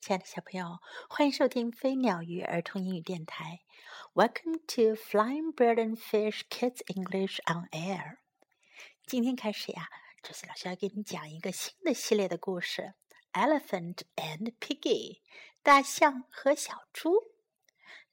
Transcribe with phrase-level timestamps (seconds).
[0.00, 0.78] 亲爱的小朋友，
[1.10, 3.60] 欢迎收听飞鸟鱼儿童英语电台。
[4.14, 8.16] Welcome to Flying Bird and Fish Kids English on Air。
[9.06, 9.90] 今天开始呀，
[10.22, 12.94] 这次老师要给你讲一个新的系列的故事
[13.34, 15.20] ：Elephant and Piggy，
[15.62, 17.12] 大象和小猪。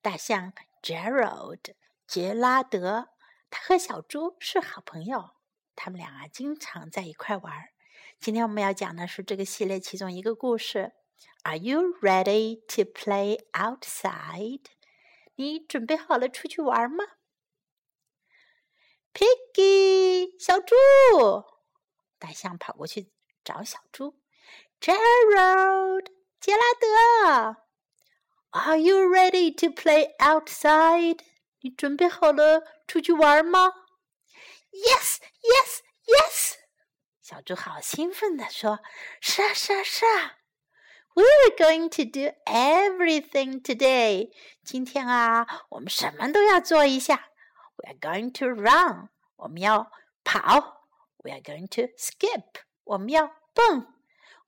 [0.02, 0.52] 大象
[0.84, 1.74] Gerald
[2.06, 3.12] 杰拉德，
[3.50, 5.30] 他和小猪是好朋友，
[5.74, 7.70] 他们俩啊经常在一块玩。
[8.20, 10.92] 今天我们要讲的是这个系列其中一个故事。
[11.45, 14.65] Are you ready to play outside？
[15.35, 17.05] 你准备好了出去玩吗？
[19.13, 20.75] Piggy，小猪，
[22.19, 23.13] 大象跑过去
[23.43, 24.21] 找小猪。
[24.81, 26.07] Gerald，
[26.41, 27.57] 杰拉德，
[28.51, 31.21] Are you ready to play outside？
[31.61, 33.73] 你准备好了出去玩吗？
[34.71, 36.55] Yes，Yes，Yes！
[37.21, 40.39] 小猪好兴奋地说：“是啊，是啊，是啊！”
[41.17, 44.31] We're going to do everything today.
[44.65, 47.29] 今天啊，我们什么都要做一下。
[47.77, 49.11] We're going to run.
[49.37, 49.91] 我们要
[50.25, 50.87] 跑。
[51.19, 52.63] We're going to skip.
[52.85, 53.95] 我们要蹦。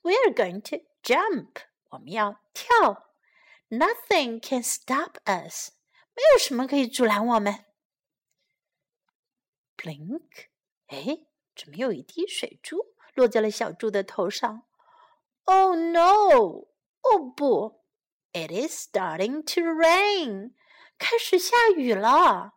[0.02, 1.62] We're going to jump.
[1.90, 3.10] 我们要跳。
[3.68, 5.72] Nothing can stop us.
[6.14, 7.64] 没有什么可以阻拦我们。
[9.76, 10.46] Blink，
[10.86, 14.62] 哎，怎么有一滴水珠落在了小猪的头上
[15.48, 16.68] ？Oh no！
[17.02, 17.80] 哦不，
[18.32, 20.52] It is starting to rain，
[20.98, 22.54] 开始下雨了。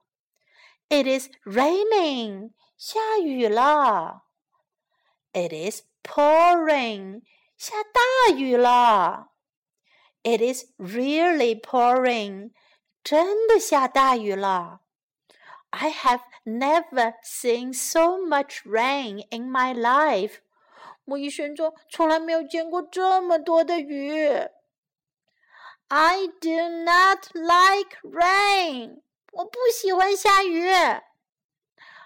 [0.89, 4.23] It is raining，下雨了。
[5.33, 7.23] It is pouring，
[7.57, 9.31] 下大雨了。
[10.23, 12.51] It is really pouring，
[13.03, 14.81] 真的下大雨了。
[15.69, 20.37] I have never seen so much rain in my life.
[21.12, 24.28] 我一生中从来没有见过这么多的雨。
[25.88, 29.02] I do not like rain。
[29.32, 30.68] 我不喜欢下雨。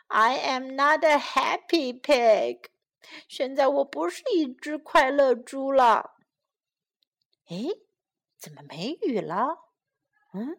[0.08, 2.66] I am not a happy pig。
[3.28, 6.16] 现在我不是一只快乐猪了。
[7.48, 7.68] 诶，
[8.38, 9.58] 怎么没雨了？
[10.32, 10.58] 嗯，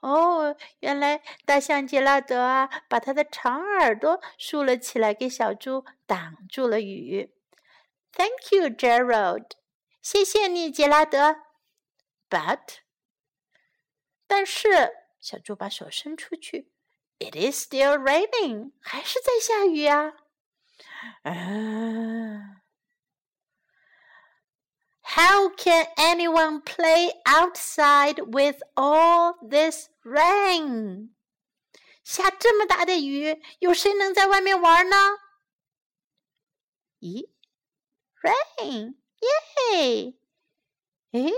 [0.00, 7.32] 哦，原来大象杰拉德啊，把他的长耳朵竖了起来，给小猪挡住了雨。
[8.13, 9.51] Thank you, Gerald.
[10.01, 11.35] 谢谢你，杰拉德。
[12.29, 12.77] But，
[14.25, 16.71] 但是小猪把手伸出去，
[17.19, 20.13] It is still raining，还是在下雨啊。
[21.23, 22.61] 嗯。
[25.01, 31.11] How can anyone play outside with all this rain？
[32.03, 34.97] 下这么大的雨，有谁能在外面玩呢？
[36.99, 37.29] 咦
[38.21, 40.13] ？Rain，耶！
[41.11, 41.31] 诶，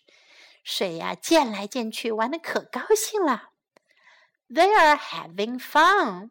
[0.63, 3.51] 水呀溅来溅去，玩的可高兴了。
[4.49, 6.31] They are having fun，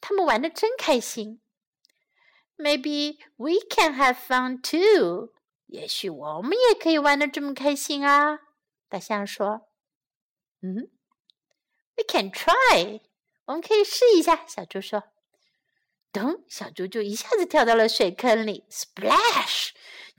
[0.00, 1.40] 他们玩的真开心。
[2.56, 5.32] Maybe we can have fun too。
[5.71, 8.39] 也许我们也可以玩的这么开心啊！
[8.89, 9.69] 大象说
[10.61, 10.91] ：“嗯
[11.95, 12.99] ，We can try，
[13.45, 15.03] 我们可以试一下。”小猪说
[16.11, 19.69] ：“噔！”小猪就一下子跳到了水坑里，splash，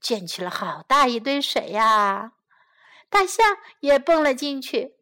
[0.01, 2.33] 溅起了好大一堆水呀！
[3.11, 4.97] 大象也蹦了进去。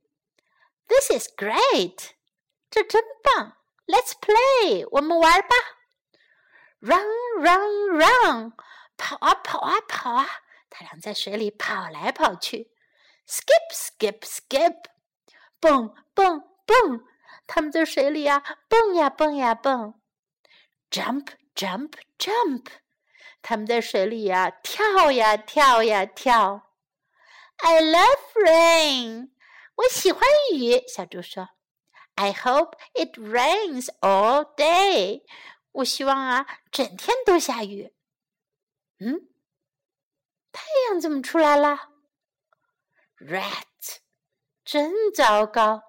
[0.88, 2.08] This is great，
[2.68, 3.56] 这真棒
[3.86, 5.54] ！Let's play，我们玩吧
[6.80, 8.52] ！Run，run，run。
[9.00, 10.26] 跑啊跑啊跑啊！
[10.68, 12.70] 他俩在水里跑来跑去
[13.26, 14.76] ，skip skip skip，
[15.58, 17.04] 蹦蹦蹦！
[17.46, 19.94] 他们在水里呀蹦呀蹦呀蹦
[20.90, 22.66] ，jump jump jump！
[23.40, 26.70] 他们在水里呀跳呀跳呀跳。
[27.56, 29.30] I love rain，
[29.76, 30.22] 我喜欢
[30.52, 30.86] 雨。
[30.86, 31.48] 小猪说
[32.16, 35.22] ：“I hope it rains all day。”
[35.72, 37.94] 我希望啊，整天都下雨。
[39.00, 39.28] 嗯，
[40.52, 41.88] 太阳怎么出来了
[43.18, 43.96] ？Rat，
[44.64, 45.82] 真糟糕。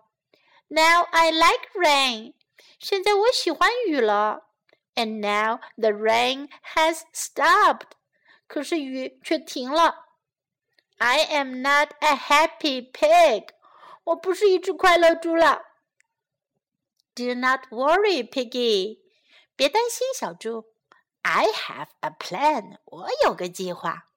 [0.70, 2.36] Now I like rain，
[2.80, 4.48] 现在我喜欢雨了。
[4.96, 7.92] And now the rain has stopped，
[8.48, 10.06] 可是雨却停了。
[10.98, 13.50] I am not a happy pig，
[14.06, 15.64] 我不是一只快乐猪了。
[17.14, 19.02] Do not worry, Piggy，
[19.58, 20.71] 别担心，小猪。
[21.24, 24.08] I have a plan，我有个计划。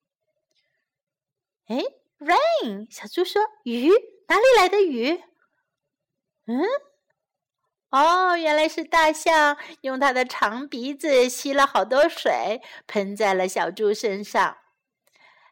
[1.66, 1.76] 哎
[2.18, 2.90] ，rain。
[2.90, 3.88] 小猪说：“雨
[4.28, 5.22] 哪里来的雨？”
[6.46, 6.62] 嗯，
[7.90, 14.58] 哦，原来是大象用它的长鼻子吸了好多水，喷在了小猪身上。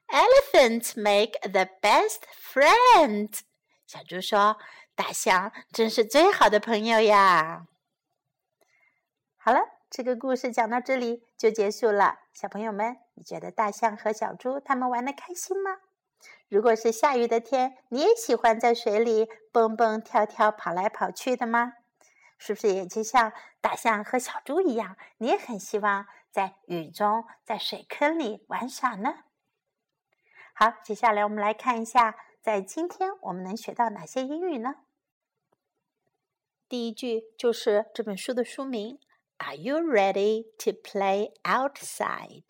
[0.08, 3.40] Elephants make the best friends。
[3.87, 4.58] 小猪说
[4.94, 7.66] ：“大象真是最好的朋友呀。”
[9.38, 9.60] 好了，
[9.94, 12.21] 这个故事讲到这里就结束了。
[12.33, 15.81] 小朋友们，你觉得大象和小猪他们玩的开心吗？
[16.49, 21.75] 如果是下雨的天，你也喜欢在水里蹦蹦跳跳、跑来跑去的吗？
[22.39, 29.25] 是不是也就像大象和小猪一样，你也很希望在雨中、在水坑里玩耍呢？
[30.55, 34.77] 好，接下来我们来看一下，在今天我们能学到哪些英语呢？
[36.67, 38.99] 第一句就是这本书的书名。
[39.42, 42.44] Are you ready to play outside？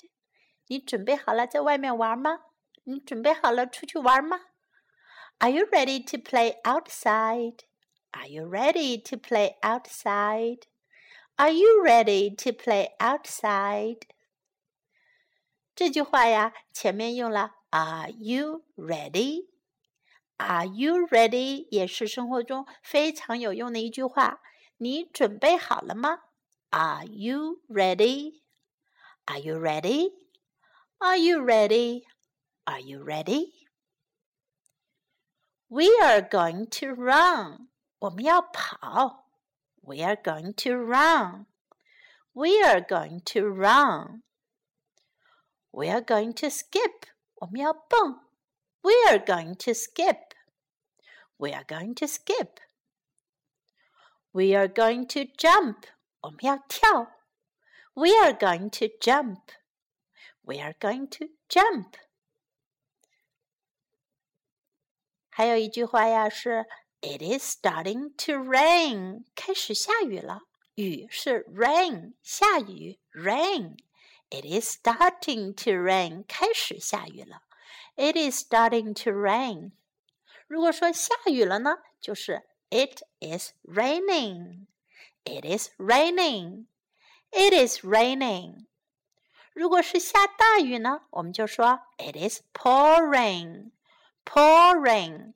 [0.68, 2.42] 你准备好了在外面玩吗？
[2.84, 4.40] 你准备好了出去玩吗？
[5.40, 7.60] Are you ready to play outside?
[8.12, 10.64] Are you ready to play outside?
[11.36, 14.04] Are you ready to play outside?
[15.76, 19.50] 这句话呀，前面用了 Are you ready?
[20.38, 21.68] Are you ready?
[21.70, 24.42] 也是生活中非常有用的一句话。
[24.78, 26.22] 你准备好了吗
[26.72, 28.44] ？Are you ready?
[29.28, 30.12] Are you ready?
[31.02, 32.04] Are you ready?
[32.66, 33.54] Are you ready?
[35.70, 37.68] We are going to run.
[38.00, 39.26] 我们要跑。
[39.82, 41.46] We are going to run.
[42.34, 44.22] We are going to run.
[45.72, 47.10] We are going to skip.
[47.36, 48.22] 我们要蹦。
[48.82, 50.34] We are going to skip.
[51.38, 52.60] We are going to skip.
[54.32, 55.88] We are going to jump.
[56.22, 57.12] 我们要跳。
[57.94, 59.42] We are going to jump.
[60.42, 61.94] We are going to jump.
[65.30, 66.66] 还有一句话呀，是
[67.02, 70.42] It is starting to rain，开始下雨了。
[70.76, 77.44] 雨是 rain，下雨 rain。It is starting to rain，开始下雨了。
[77.96, 79.72] It is starting to rain。
[80.48, 84.68] 如果说下雨了呢，就是 It is raining。
[85.25, 86.67] It is raining.
[87.31, 88.67] It is raining.
[89.53, 93.71] 如果是下大雨呢，我们就说 It is pouring.
[94.25, 95.35] Pouring.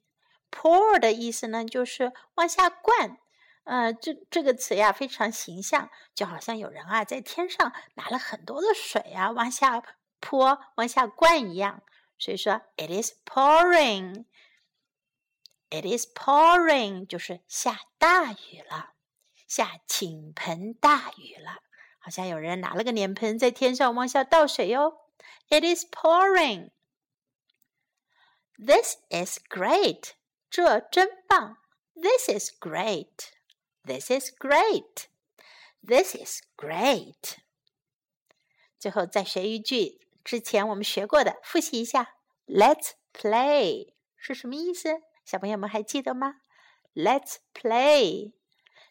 [0.50, 3.19] Pour 的意思呢，就是往下灌。
[3.65, 9.83] 呃，这这个词呀非常形象，就好像有人啊在天上拿了很多的水啊往下
[10.21, 11.83] 泼、往下灌一样。
[12.19, 14.25] 所以说，It is pouring.
[15.69, 18.94] It is pouring，就是下大雨了。
[19.46, 21.62] 下倾盆大雨了，
[21.98, 24.98] 好像有人拿了个脸盆在天上往下倒水哟。
[25.48, 26.70] It is pouring.
[28.58, 30.12] This is great.
[30.50, 31.58] 这真棒。
[31.94, 33.31] This is great.
[33.84, 35.06] This is great.
[35.87, 37.37] This is great.
[38.78, 42.14] 最后再学一句之前我们学过的，复习一下。
[42.46, 45.02] Let's play 是什么意思？
[45.25, 46.37] 小朋友们还记得吗
[46.94, 48.32] ？Let's play.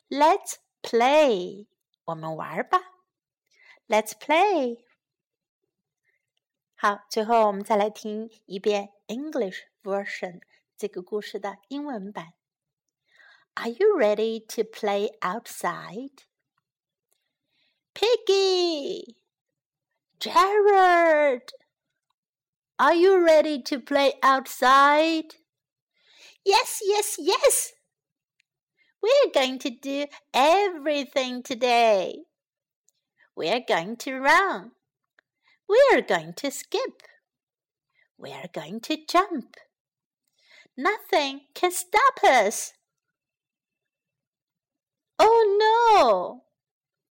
[0.09, 0.59] Let's play.
[0.85, 1.67] play，
[2.05, 2.79] 我们玩吧。
[3.87, 4.85] Let's play.
[6.75, 10.41] 好，最后我们再来听一遍 English version
[10.77, 12.33] 这个故事的英文版。
[13.55, 16.25] Are you ready to play outside?
[17.93, 19.15] Piggy,
[20.19, 21.53] Gerald,
[22.75, 25.37] are you ready to play outside?
[26.43, 27.74] Yes, yes, yes
[29.05, 32.23] we're going to do everything today.
[33.35, 34.71] We're going to run.
[35.69, 37.03] We're going to skip.
[38.17, 39.57] We're going to jump.
[40.75, 42.73] Nothing can stop us.
[45.19, 46.41] Oh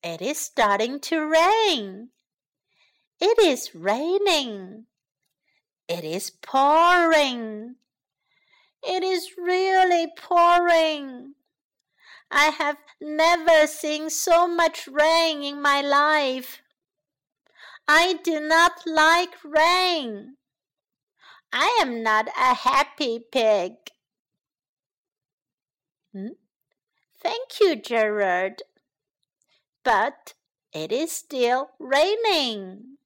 [0.03, 0.11] no!
[0.11, 2.09] It is starting to rain.
[3.21, 4.87] It is raining.
[5.89, 7.77] It is pouring.
[8.83, 11.35] It is really pouring.
[12.37, 16.63] I have never seen so much rain in my life.
[17.87, 20.35] I do not like rain.
[21.53, 23.75] I am not a happy pig.
[26.13, 26.35] Hmm?
[27.23, 28.63] Thank you, Gerald.
[29.85, 30.35] But
[30.73, 32.97] it is still raining.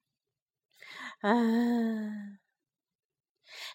[1.22, 2.38] Uh,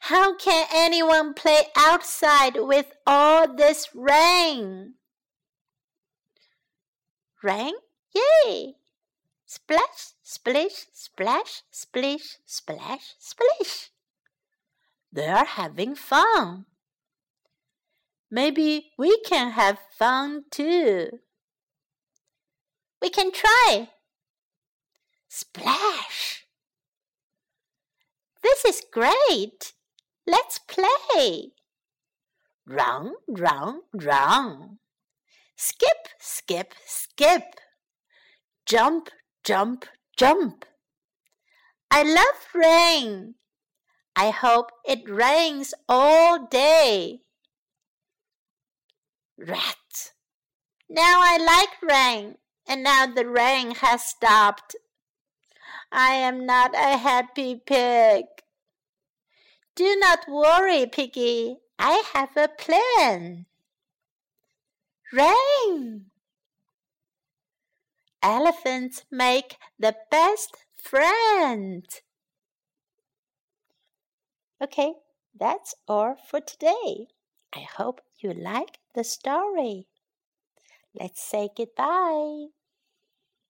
[0.10, 4.96] how can anyone play outside with all this rain?
[7.44, 7.74] Rain?
[8.16, 8.76] Yay!
[9.46, 13.90] Splash, splish, splash, splish, splash, splish.
[15.12, 16.66] They're having fun.
[18.32, 21.20] Maybe we can have fun too.
[23.02, 23.90] We can try.
[25.28, 26.46] Splash!
[28.42, 29.74] This is great.
[30.26, 31.52] Let's play.
[32.66, 34.80] Run, run, run.
[35.66, 37.56] Skip, skip, skip.
[38.66, 39.10] Jump,
[39.46, 39.86] jump,
[40.18, 40.66] jump.
[41.90, 43.36] I love rain.
[44.14, 47.22] I hope it rains all day.
[49.38, 50.12] Rat.
[50.90, 52.36] Now I like rain,
[52.68, 54.76] and now the rain has stopped.
[55.94, 58.26] I am not a happy pig.
[59.78, 61.60] Do not worry, Piggy.
[61.80, 63.46] I have a plan.
[65.14, 66.08] Rain.
[68.24, 72.02] Elephants make the best friends.
[74.60, 74.94] Okay,
[75.40, 77.10] that's all for today.
[77.54, 79.86] I hope you like the story.
[81.00, 82.48] Let's say goodbye.